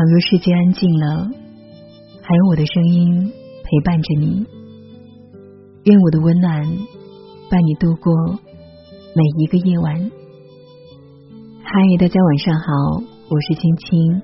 [0.00, 1.28] 倘若世界安静了，
[2.22, 3.30] 还有我的声音
[3.62, 4.46] 陪伴着你。
[5.84, 6.62] 愿我的温暖
[7.50, 8.10] 伴你度过
[9.14, 10.10] 每一个夜晚。
[11.62, 14.22] 嗨，大家晚上好，我是青青。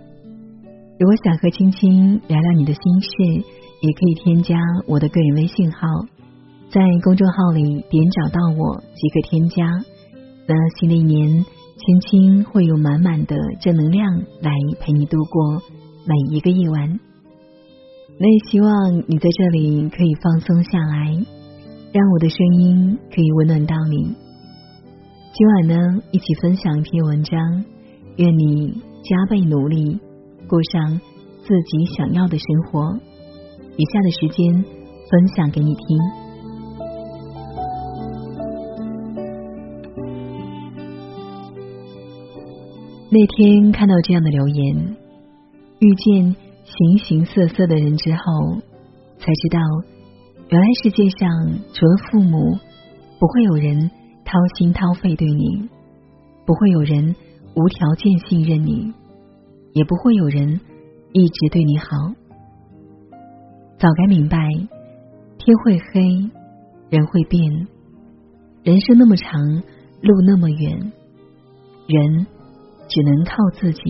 [0.98, 3.44] 如果想和青青聊聊你的心事，
[3.82, 5.86] 也可以添加我的个人微信号，
[6.70, 9.66] 在公众号里点找到我即可添加。
[10.46, 11.44] 那新的一年。
[11.76, 15.62] 青青会有满满的正能量来陪你度过
[16.06, 16.98] 每一个夜晚。
[18.18, 21.12] 那也希望你在这里可以放松下来，
[21.92, 24.14] 让我的声音可以温暖到你。
[25.34, 27.64] 今晚呢，一起分享一篇文章，
[28.16, 28.72] 愿你
[29.04, 30.00] 加倍努力，
[30.48, 30.98] 过上
[31.42, 32.98] 自己想要的生活。
[33.76, 36.25] 以下的时间分享给你听。
[43.18, 44.94] 那天看到这样的留言，
[45.78, 48.60] 遇见形形色色的人之后，
[49.16, 49.58] 才知道，
[50.50, 51.30] 原来世界上
[51.72, 52.58] 除了父母，
[53.18, 53.90] 不会有人
[54.22, 55.66] 掏心掏肺对你，
[56.44, 57.16] 不会有人
[57.54, 58.92] 无条件信任你，
[59.72, 60.60] 也不会有人
[61.14, 61.86] 一直对你好。
[63.78, 64.46] 早该明白，
[65.38, 66.02] 天会黑，
[66.90, 67.66] 人会变，
[68.62, 69.40] 人生那么长，
[70.02, 70.92] 路那么远，
[71.86, 72.26] 人。
[72.96, 73.82] 只能靠自己，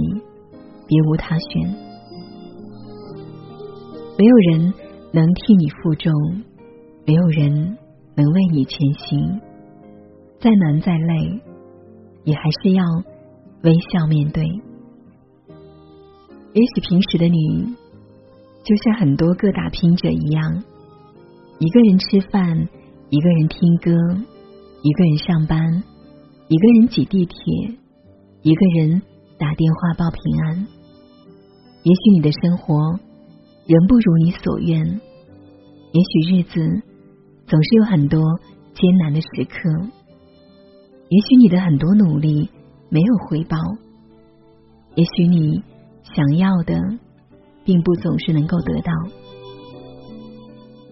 [0.89, 1.63] 别无他选。
[4.19, 4.75] 没有人
[5.13, 6.13] 能替你负重，
[7.07, 7.79] 没有人
[8.17, 9.41] 能为你前行。
[10.41, 11.41] 再难再累，
[12.25, 12.83] 也还是要
[13.63, 14.45] 微笑面对。
[16.53, 17.77] 也许平时的你，
[18.65, 20.65] 就像很多个打拼者一样，
[21.61, 22.69] 一个人吃饭，
[23.11, 23.93] 一个人听歌，
[24.83, 25.85] 一个人上班，
[26.49, 27.37] 一个人挤地铁。
[28.47, 29.03] 一个人
[29.41, 30.69] 打电话报平安，
[31.83, 32.93] 也许你的生活
[33.67, 36.83] 仍不如你所愿，也许日子
[37.49, 38.23] 总是有很多
[38.73, 39.69] 艰难的时刻，
[41.09, 42.49] 也许你的很多努力
[42.89, 43.57] 没有回报，
[44.95, 45.65] 也许你
[46.15, 46.81] 想要的
[47.65, 48.93] 并不总是能够得到。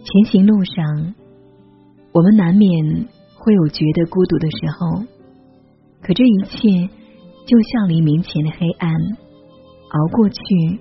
[0.03, 1.15] 前行路上，
[2.10, 5.04] 我们难免会有觉得孤独的时候，
[6.03, 6.91] 可这一切。
[7.47, 10.81] 就像黎明前的黑暗，熬过去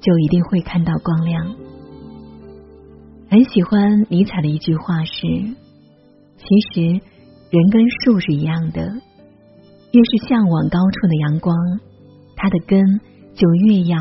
[0.00, 1.54] 就一定会看到光亮。
[3.28, 5.22] 很喜欢尼采的一句话是：
[6.36, 8.80] 其实人跟树是一样的，
[9.92, 11.56] 越是向往高处的阳光，
[12.36, 12.80] 它的根
[13.34, 13.98] 就越要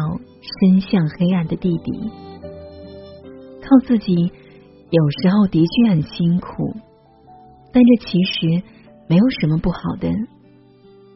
[0.61, 2.11] 伸向黑暗的地底。
[3.61, 6.75] 靠自己有时候的确很辛苦，
[7.73, 8.63] 但这其实
[9.07, 10.09] 没有什么不好的。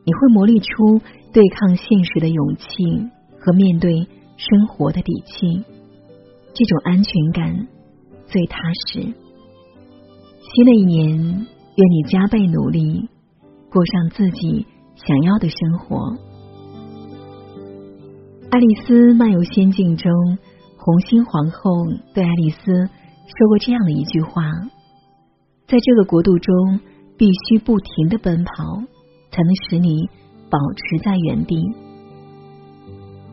[0.05, 1.01] 你会磨砺出
[1.33, 2.65] 对抗现实的勇气
[3.39, 4.07] 和面对
[4.37, 5.65] 生活的底气，
[6.53, 7.67] 这种安全感
[8.27, 9.01] 最踏实。
[9.01, 13.09] 新的一年，愿你加倍努力，
[13.71, 15.97] 过上自己想要的生活。
[18.51, 20.11] 《爱丽丝漫游仙境》中，
[20.77, 21.71] 红心皇后
[22.13, 24.43] 对爱丽丝说过这样的一句话
[25.67, 26.79] ：“在这个国度中，
[27.17, 28.53] 必须不停的奔跑。”
[29.35, 30.07] 才能使你
[30.49, 31.57] 保持在原地。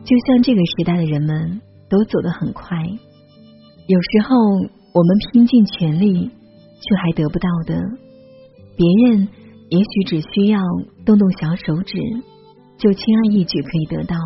[0.03, 2.77] 就像这个时代的人们都走得很快，
[3.87, 4.35] 有时候
[4.93, 6.29] 我们拼尽全力
[6.81, 7.79] 却还得不到的，
[8.75, 9.29] 别人
[9.69, 10.59] 也许只需要
[11.05, 11.97] 动动小手指
[12.77, 14.17] 就轻而易举可以得到。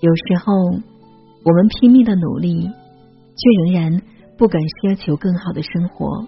[0.00, 0.52] 有时候
[1.44, 4.02] 我们拼命的努力，却仍然
[4.36, 6.26] 不敢奢求更好的生活，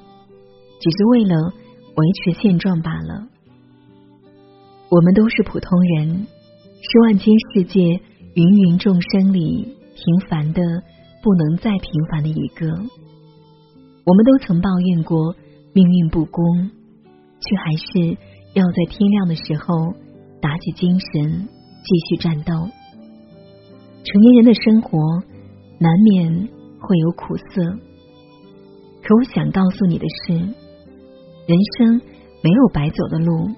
[0.81, 1.53] 只是为了
[1.97, 3.27] 维持现状罢了。
[4.93, 6.27] 我们都是普通人，
[6.83, 7.81] 是万千世界
[8.35, 10.61] 芸芸众生里平凡的
[11.23, 12.67] 不能再平凡的一个。
[14.05, 15.35] 我们都曾抱怨过
[15.73, 16.45] 命运不公，
[17.41, 18.19] 却还是
[18.53, 19.95] 要在天亮的时候
[20.43, 21.49] 打起精神
[21.83, 22.53] 继续战斗。
[24.05, 24.99] 成年人的生活
[25.79, 26.49] 难免
[26.79, 27.63] 会有苦涩，
[29.03, 32.03] 可我想告诉你的是，人生
[32.43, 33.49] 没有白走的路。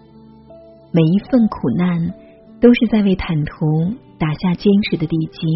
[0.94, 2.14] 每一份苦难
[2.60, 5.48] 都是在为坦途打下坚实的地基。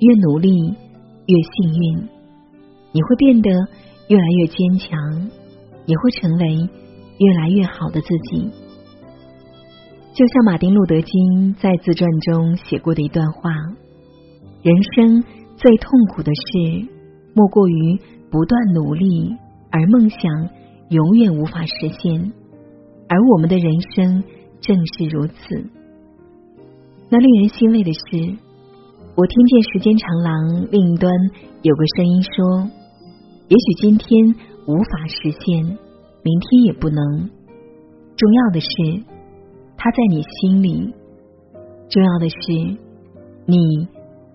[0.00, 0.48] 越努力
[1.26, 2.08] 越幸运，
[2.92, 3.50] 你会变得
[4.08, 4.98] 越来越坚强，
[5.84, 6.70] 也会成为
[7.18, 8.50] 越来越好的自己。
[10.14, 13.50] 就像马丁路德金在自传中写过的一段话：
[14.62, 15.22] 人生
[15.56, 16.88] 最痛苦的事，
[17.34, 18.00] 莫过于
[18.30, 19.36] 不断努力，
[19.70, 20.18] 而梦想
[20.88, 22.32] 永远无法实现。
[23.14, 24.24] 而我们的人生
[24.60, 25.34] 正是如此。
[27.08, 28.00] 那令人欣慰的是，
[29.14, 31.12] 我听见时间长廊另一端
[31.62, 32.68] 有个声音说
[33.46, 34.34] ：“也许今天
[34.66, 37.30] 无法实现，明天也不能。
[38.16, 39.04] 重要的是，
[39.76, 40.92] 它在你心里；
[41.88, 42.76] 重要的是，
[43.46, 43.86] 你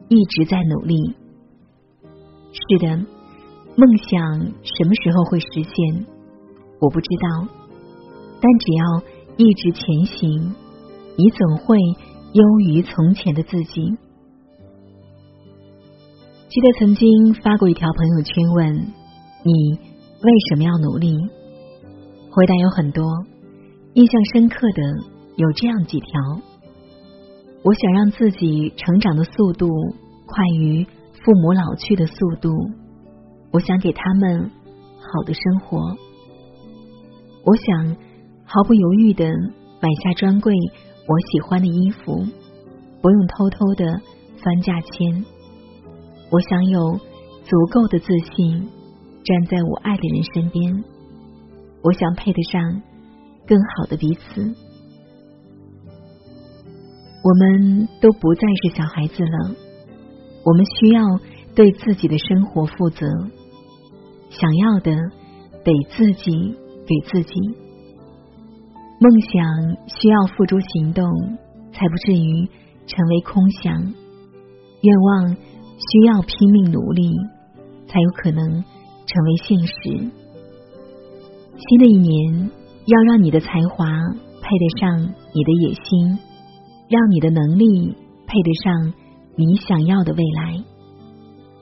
[0.07, 0.95] 一直在努力。
[2.53, 2.87] 是的，
[3.75, 6.05] 梦想什么时候会实现，
[6.79, 7.58] 我不知道。
[8.41, 9.03] 但只要
[9.37, 10.55] 一直前行，
[11.17, 11.77] 你总会
[12.33, 13.97] 优于从前的自己。”
[16.49, 18.75] 记得曾经发过一条朋友圈，问
[19.43, 19.79] 你
[20.23, 21.15] 为什么要努力？
[22.31, 23.03] 回答有很多，
[23.93, 24.81] 印象深刻的
[25.35, 26.09] 有这样几条：
[27.63, 29.67] 我想让自己成长的速度
[30.25, 30.85] 快于
[31.23, 32.49] 父母老去的速度；
[33.51, 34.49] 我想给他们
[34.97, 35.77] 好的生活；
[37.45, 37.95] 我想
[38.51, 39.25] 毫不犹豫的
[39.79, 40.51] 买下专柜
[41.07, 42.25] 我喜欢的衣服，
[42.99, 44.01] 不用偷偷的
[44.43, 45.23] 翻价签。
[46.31, 46.97] 我想有
[47.43, 48.67] 足够的自信，
[49.23, 50.83] 站在我爱的人身边。
[51.83, 52.81] 我想配得上
[53.45, 54.41] 更好的彼此。
[57.21, 59.55] 我们都不再是小孩子了，
[60.43, 61.03] 我们需要
[61.53, 63.05] 对自己的生活负责。
[64.31, 64.91] 想要的
[65.63, 66.31] 得自己
[66.87, 67.35] 给自己。
[68.99, 71.03] 梦想需要付诸行动，
[71.73, 72.47] 才不至于
[72.85, 73.73] 成为空想。
[74.81, 75.35] 愿望。
[75.81, 77.09] 需要拼命努力，
[77.87, 78.45] 才有可能
[79.05, 79.73] 成为现实。
[81.55, 82.51] 新的一年，
[82.85, 83.85] 要让你的才华
[84.41, 84.99] 配得上
[85.33, 86.19] 你的野心，
[86.89, 87.95] 让你的能力
[88.27, 88.93] 配得上
[89.37, 90.61] 你想要的未来。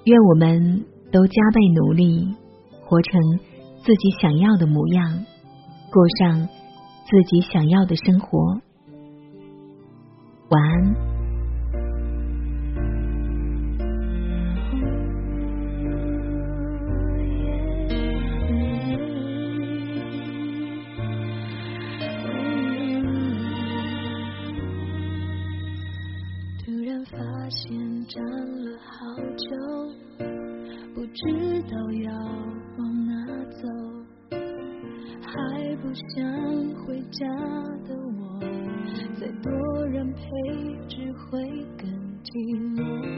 [0.06, 2.28] 愿我们都加倍努力，
[2.88, 3.22] 活成
[3.86, 5.26] 自己想要的模样，
[5.92, 6.50] 过上
[7.10, 8.60] 自己想要的生活。
[10.50, 10.94] 晚安。
[26.60, 27.18] 突然发
[27.50, 29.46] 现站了好久，
[30.94, 32.12] 不知道要
[32.78, 33.14] 往哪
[33.52, 33.87] 走，
[35.88, 36.06] 不想
[36.84, 37.26] 回家
[37.88, 38.42] 的我，
[39.18, 40.20] 再多人陪
[40.90, 41.40] 只会
[41.78, 41.88] 更
[42.26, 42.34] 寂
[42.76, 43.17] 寞。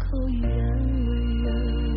[0.00, 0.50] 口依然
[1.06, 1.89] 温热